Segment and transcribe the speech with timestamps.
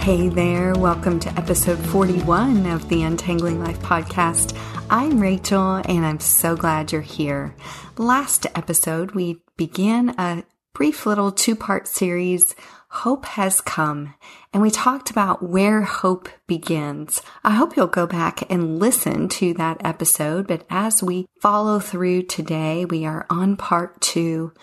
[0.00, 0.72] Hey there.
[0.72, 4.56] Welcome to episode 41 of the Untangling Life podcast.
[4.88, 7.54] I'm Rachel, and I'm so glad you're here.
[7.98, 12.54] Last episode, we began a brief little two part series,
[12.88, 14.14] Hope Has Come,
[14.54, 17.20] and we talked about where hope begins.
[17.44, 22.22] I hope you'll go back and listen to that episode, but as we follow through
[22.22, 24.54] today, we are on part two,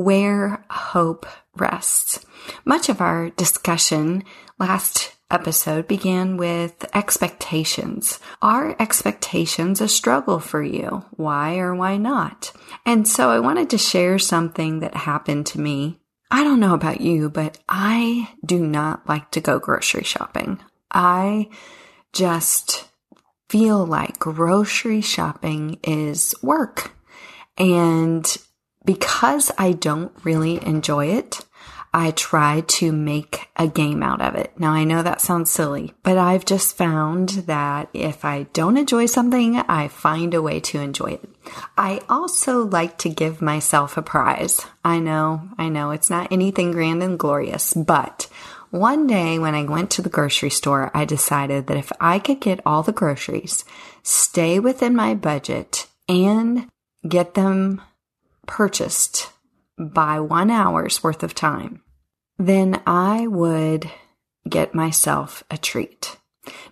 [0.00, 2.24] where hope rests.
[2.64, 4.24] Much of our discussion
[4.58, 8.18] last episode began with expectations.
[8.42, 11.04] Are expectations a struggle for you?
[11.10, 12.52] Why or why not?
[12.86, 15.98] And so I wanted to share something that happened to me.
[16.30, 20.60] I don't know about you, but I do not like to go grocery shopping.
[20.90, 21.48] I
[22.12, 22.88] just
[23.48, 26.92] feel like grocery shopping is work.
[27.58, 28.24] And
[28.84, 31.44] because I don't really enjoy it,
[31.92, 34.52] I try to make a game out of it.
[34.58, 39.06] Now I know that sounds silly, but I've just found that if I don't enjoy
[39.06, 41.28] something, I find a way to enjoy it.
[41.76, 44.64] I also like to give myself a prize.
[44.84, 48.28] I know, I know it's not anything grand and glorious, but
[48.70, 52.40] one day when I went to the grocery store, I decided that if I could
[52.40, 53.64] get all the groceries,
[54.04, 56.68] stay within my budget, and
[57.06, 57.82] get them
[58.50, 59.32] purchased
[59.78, 61.82] by one hour's worth of time,
[62.36, 63.88] then I would
[64.48, 66.16] get myself a treat.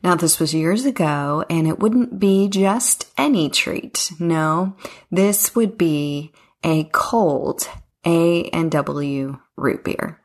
[0.02, 4.10] Now, this was years ago, and it wouldn't be just any treat.
[4.18, 4.76] No,
[5.12, 6.32] this would be
[6.64, 7.68] a cold
[8.04, 10.20] A and W root beer.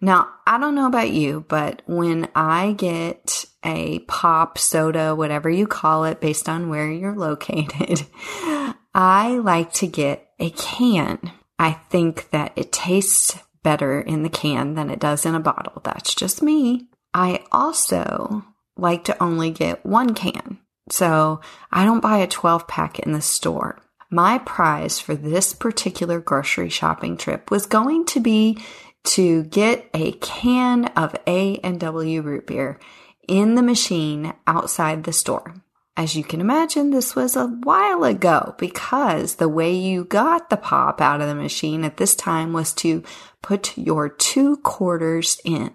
[0.00, 5.66] Now, I don't know about you, but when I get a pop soda, whatever you
[5.66, 8.06] call it, based on where you're located,
[8.94, 11.32] I like to get a can.
[11.58, 15.80] I think that it tastes better in the can than it does in a bottle.
[15.82, 16.86] That's just me.
[17.12, 18.44] I also
[18.76, 20.58] like to only get one can.
[20.90, 21.40] So
[21.72, 23.78] I don't buy a 12 pack in the store.
[24.10, 28.58] My prize for this particular grocery shopping trip was going to be
[29.04, 32.78] to get a can of A and W root beer
[33.26, 35.54] in the machine outside the store.
[35.96, 40.56] As you can imagine, this was a while ago because the way you got the
[40.56, 43.04] pop out of the machine at this time was to
[43.42, 45.72] put your two quarters in.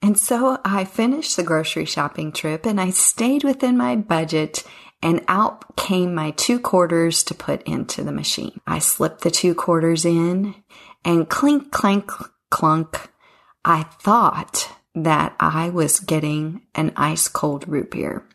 [0.00, 4.64] And so I finished the grocery shopping trip and I stayed within my budget
[5.02, 8.60] and out came my two quarters to put into the machine.
[8.66, 10.54] I slipped the two quarters in
[11.04, 12.10] and clink, clank,
[12.50, 13.10] clunk.
[13.64, 18.26] I thought that I was getting an ice cold root beer.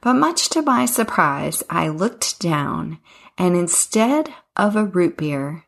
[0.00, 2.98] But much to my surprise, I looked down
[3.36, 5.64] and instead of a root beer,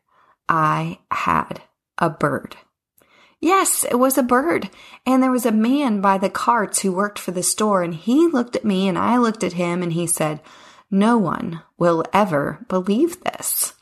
[0.47, 1.61] I had
[1.97, 2.55] a bird.
[3.39, 4.69] Yes, it was a bird.
[5.05, 8.27] And there was a man by the carts who worked for the store and he
[8.27, 10.41] looked at me and I looked at him and he said,
[10.89, 13.73] no one will ever believe this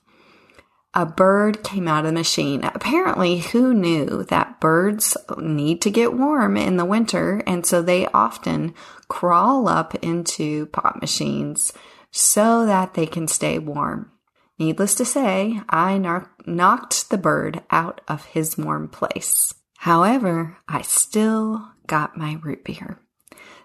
[0.95, 2.63] a bird came out of the machine.
[2.63, 8.07] Apparently, who knew that birds need to get warm in the winter, and so they
[8.07, 8.73] often
[9.09, 11.73] crawl up into pop machines
[12.11, 14.09] so that they can stay warm.
[14.57, 15.97] Needless to say, I
[16.45, 19.53] knocked the bird out of his warm place.
[19.79, 22.99] However, I still got my root beer.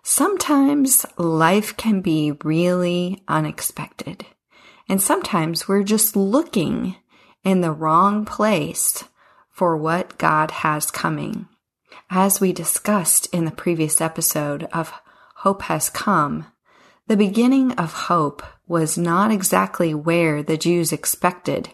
[0.02, 4.26] Sometimes life can be really unexpected.
[4.88, 6.96] And sometimes we're just looking
[7.44, 9.04] in the wrong place
[9.50, 11.48] for what God has coming.
[12.08, 14.92] As we discussed in the previous episode of
[15.36, 16.46] Hope Has Come,
[17.06, 21.70] the beginning of hope was not exactly where the Jews expected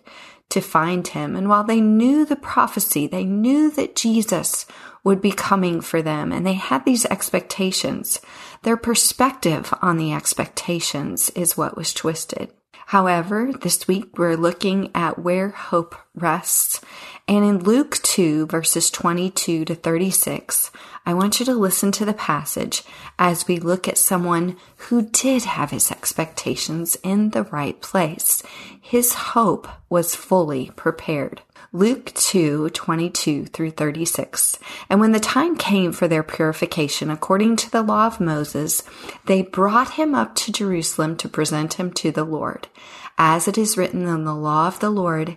[0.48, 1.36] to find him.
[1.36, 4.66] And while they knew the prophecy, they knew that Jesus
[5.04, 8.20] would be coming for them and they had these expectations.
[8.62, 12.52] Their perspective on the expectations is what was twisted.
[12.90, 16.80] However, this week we're looking at where hope rests.
[17.28, 20.70] And in Luke 2 verses 22 to 36,
[21.04, 22.84] I want you to listen to the passage
[23.18, 28.44] as we look at someone who did have his expectations in the right place.
[28.80, 31.42] His hope was fully prepared.
[31.72, 34.58] Luke 2, 22 through 36.
[34.88, 38.84] And when the time came for their purification according to the law of Moses,
[39.26, 42.68] they brought him up to Jerusalem to present him to the Lord.
[43.18, 45.36] As it is written in the law of the Lord,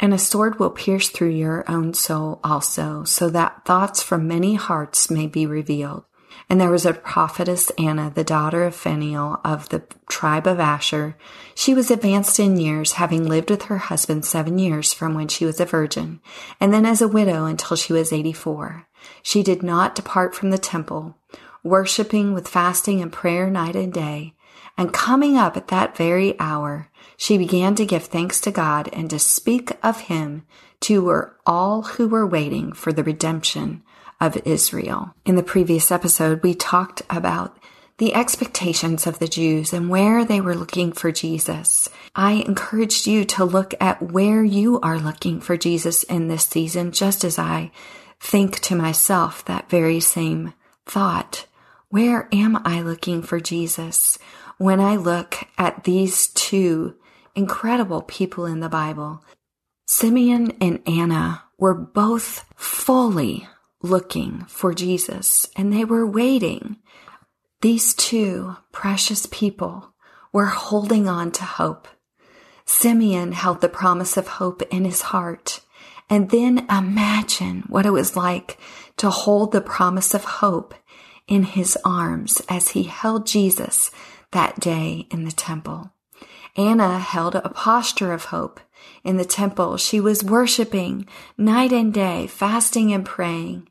[0.00, 4.54] and a sword will pierce through your own soul also, so that thoughts from many
[4.54, 6.02] hearts may be revealed.
[6.48, 11.16] And there was a prophetess Anna, the daughter of Phanuel of the tribe of Asher.
[11.54, 15.44] She was advanced in years, having lived with her husband seven years from when she
[15.44, 16.20] was a virgin,
[16.58, 18.88] and then as a widow until she was 84.
[19.22, 21.16] She did not depart from the temple,
[21.62, 24.34] worshiping with fasting and prayer night and day.
[24.76, 29.10] And coming up at that very hour, she began to give thanks to God and
[29.10, 30.44] to speak of him
[30.80, 33.82] to all who were waiting for the redemption
[34.20, 35.14] of Israel.
[35.24, 37.56] In the previous episode, we talked about
[37.98, 41.88] the expectations of the Jews and where they were looking for Jesus.
[42.16, 46.92] I encouraged you to look at where you are looking for Jesus in this season,
[46.92, 47.70] just as I
[48.18, 50.54] think to myself that very same
[50.86, 51.46] thought.
[51.90, 54.18] Where am I looking for Jesus?
[54.60, 56.94] When I look at these two
[57.34, 59.24] incredible people in the Bible.
[59.86, 63.48] Simeon and Anna were both fully
[63.80, 66.76] looking for Jesus and they were waiting.
[67.62, 69.94] These two precious people
[70.30, 71.88] were holding on to hope.
[72.66, 75.62] Simeon held the promise of hope in his heart.
[76.10, 78.58] And then imagine what it was like
[78.98, 80.74] to hold the promise of hope
[81.26, 83.90] in his arms as he held Jesus
[84.32, 85.92] that day in the temple.
[86.56, 88.60] Anna held a posture of hope.
[89.04, 91.06] In the temple, she was worshiping
[91.36, 93.68] night and day, fasting and praying.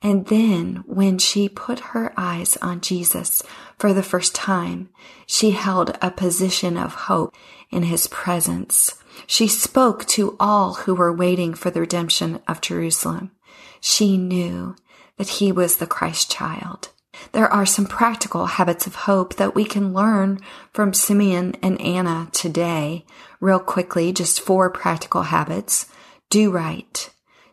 [0.00, 3.42] And then when she put her eyes on Jesus
[3.78, 4.90] for the first time,
[5.26, 7.34] she held a position of hope
[7.70, 8.94] in his presence.
[9.26, 13.32] She spoke to all who were waiting for the redemption of Jerusalem.
[13.80, 14.76] She knew
[15.16, 16.90] that he was the Christ child.
[17.32, 20.40] There are some practical habits of hope that we can learn
[20.72, 23.04] from Simeon and Anna today.
[23.40, 25.86] Real quickly, just four practical habits.
[26.30, 27.10] Do right.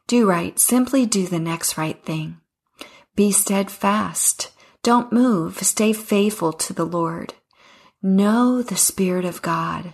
[0.07, 0.57] Do right.
[0.59, 2.37] Simply do the next right thing.
[3.15, 4.51] Be steadfast.
[4.83, 5.59] Don't move.
[5.59, 7.33] Stay faithful to the Lord.
[8.01, 9.93] Know the Spirit of God.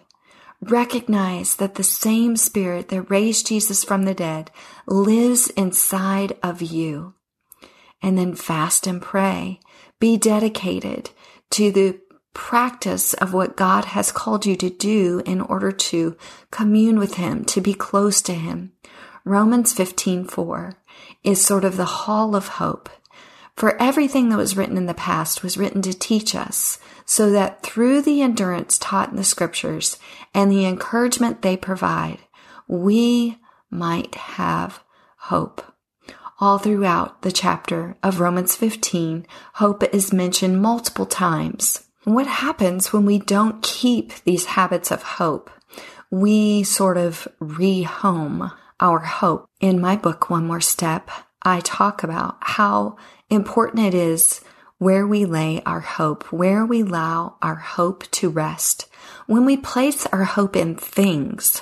[0.62, 4.52] Recognize that the same Spirit that raised Jesus from the dead
[4.86, 7.16] lives inside of you
[8.02, 9.60] and then fast and pray.
[10.00, 11.12] Be dedicated
[11.52, 12.00] to the
[12.34, 16.16] practice of what God has called you to do in order to
[16.50, 18.72] commune with Him, to be close to Him.
[19.24, 20.76] Romans 15:4
[21.24, 22.90] is sort of the hall of hope.
[23.56, 27.62] For everything that was written in the past was written to teach us, so that
[27.62, 30.00] through the endurance taught in the scriptures
[30.34, 32.20] and the encouragement they provide,
[32.68, 33.38] we
[33.70, 34.82] might have
[35.18, 35.62] hope.
[36.42, 41.84] All throughout the chapter of Romans 15, hope is mentioned multiple times.
[42.04, 45.52] What happens when we don't keep these habits of hope?
[46.10, 49.48] We sort of rehome our hope.
[49.60, 51.12] In my book, One More Step,
[51.44, 52.98] I talk about how
[53.30, 54.42] important it is
[54.80, 58.90] where we lay our hope, where we allow our hope to rest.
[59.28, 61.62] When we place our hope in things,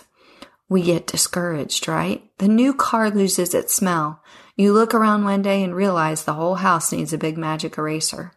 [0.69, 2.23] we get discouraged, right?
[2.37, 4.21] The new car loses its smell.
[4.59, 8.33] You look around one day and realize the whole house needs a big magic eraser.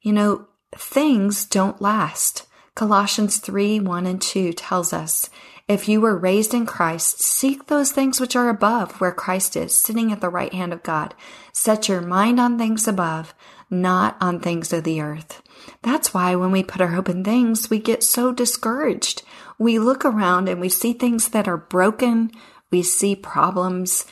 [0.00, 2.46] You know, things don't last.
[2.74, 5.28] Colossians 3 1 and 2 tells us,
[5.68, 9.76] If you were raised in Christ, seek those things which are above, where Christ is,
[9.76, 11.14] sitting at the right hand of God.
[11.52, 13.34] Set your mind on things above,
[13.68, 15.42] not on things of the earth.
[15.82, 19.22] That's why when we put our hope in things, we get so discouraged.
[19.58, 22.30] We look around and we see things that are broken,
[22.70, 24.06] we see problems,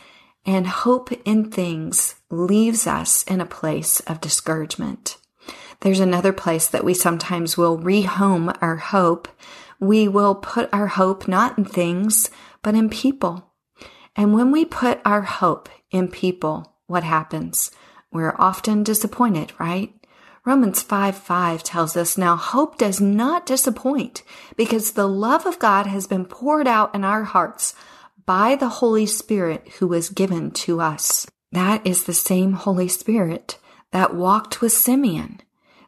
[0.47, 5.19] and hope in things leaves us in a place of discouragement.
[5.81, 9.29] There's another place that we sometimes will rehome our hope.
[9.81, 12.31] We will put our hope not in things,
[12.63, 13.53] but in people.
[14.15, 17.71] And when we put our hope in people, what happens?
[18.11, 19.93] We're often disappointed, right?
[20.47, 24.23] Romans 5 5 tells us now hope does not disappoint
[24.57, 27.75] because the love of God has been poured out in our hearts
[28.27, 31.27] by the Holy Spirit who was given to us.
[31.53, 33.59] That is the same Holy Spirit
[33.93, 35.41] that walked with Simeon,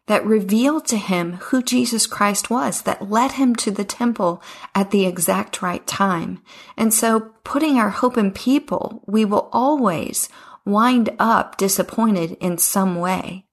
[0.06, 4.42] that revealed to him who Jesus Christ was, that led him to the temple
[4.74, 6.40] at the exact right time.
[6.76, 10.28] And so putting our hope in people, we will always
[10.64, 13.46] wind up disappointed in some way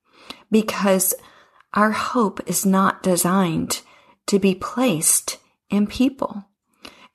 [0.51, 1.13] because
[1.73, 3.81] our hope is not designed
[4.27, 5.37] to be placed
[5.69, 6.45] in people.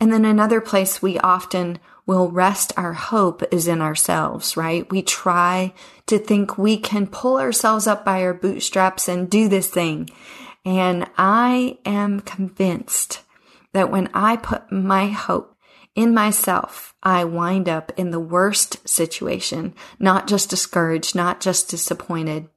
[0.00, 4.90] And then another place we often will rest our hope is in ourselves, right?
[4.90, 5.74] We try
[6.06, 10.08] to think we can pull ourselves up by our bootstraps and do this thing.
[10.64, 13.22] And I am convinced
[13.72, 15.54] that when I put my hope
[15.94, 22.48] in myself, I wind up in the worst situation, not just discouraged, not just disappointed,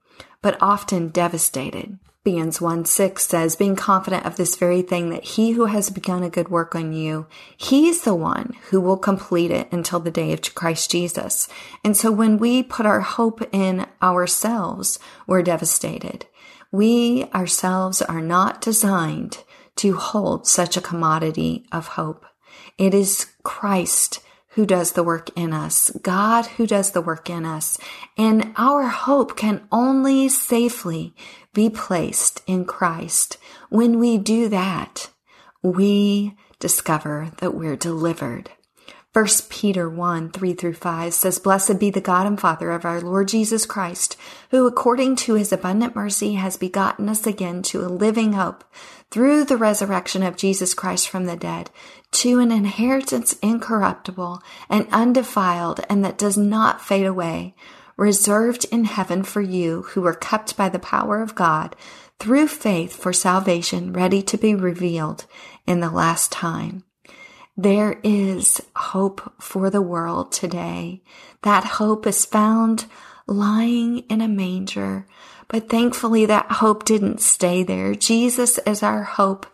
[0.42, 2.00] but often devastated.
[2.24, 6.24] Philippians 1 6 says, being confident of this very thing that he who has begun
[6.24, 7.28] a good work on you,
[7.58, 11.50] he's the one who will complete it until the day of Christ Jesus.
[11.84, 16.26] And so when we put our hope in ourselves, we're devastated.
[16.72, 19.44] We ourselves are not designed
[19.76, 22.26] to hold such a commodity of hope.
[22.78, 24.22] It is Christ
[24.54, 27.78] who does the work in us, God who does the work in us,
[28.18, 31.16] and our hope can only safely
[31.54, 33.38] be placed in Christ.
[33.70, 35.10] When we do that,
[35.62, 38.52] we discover that we're delivered.
[39.14, 43.00] 1 Peter 1, 3 through 5 says, Blessed be the God and Father of our
[43.00, 44.18] Lord Jesus Christ,
[44.50, 48.64] who according to his abundant mercy has begotten us again to a living hope
[49.12, 51.70] through the resurrection of Jesus Christ from the dead,
[52.14, 57.54] to an inheritance incorruptible and undefiled and that does not fade away,
[57.98, 61.76] reserved in heaven for you who are kept by the power of God
[62.20, 65.26] through faith for salvation ready to be revealed
[65.68, 66.84] in the last time.
[67.56, 71.04] There is hope for the world today.
[71.44, 72.86] That hope is found
[73.28, 75.08] lying in a manger.
[75.48, 77.94] But thankfully that hope didn't stay there.
[77.94, 79.46] Jesus is our hope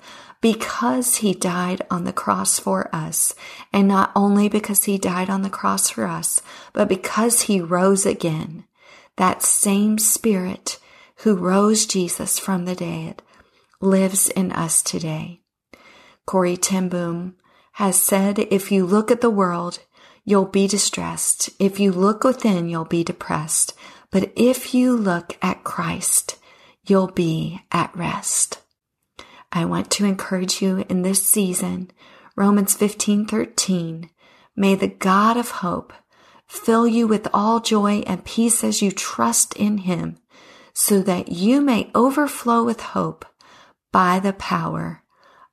[0.42, 3.36] because he died on the cross for us.
[3.74, 6.42] And not only because he died on the cross for us,
[6.74, 8.66] but because he rose again.
[9.18, 10.80] That same spirit
[11.18, 13.22] who rose Jesus from the dead
[13.82, 15.42] lives in us today.
[16.26, 17.36] Corrie ten Boom
[17.74, 19.80] has said, if you look at the world,
[20.24, 21.50] you'll be distressed.
[21.60, 23.74] If you look within, you'll be depressed.
[24.12, 26.38] But if you look at Christ,
[26.86, 28.60] you'll be at rest.
[29.52, 31.92] I want to encourage you in this season,
[32.36, 34.10] Romans 15, 13.
[34.56, 35.94] May the God of hope
[36.48, 40.18] fill you with all joy and peace as you trust in him,
[40.74, 43.26] so that you may overflow with hope
[43.92, 45.04] by the power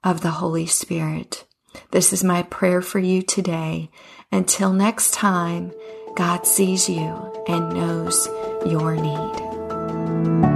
[0.05, 1.45] of the Holy Spirit.
[1.91, 3.91] This is my prayer for you today.
[4.33, 5.73] Until next time,
[6.17, 8.29] God sees you and knows
[8.65, 10.56] your need.